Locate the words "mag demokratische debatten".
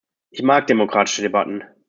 0.41-1.61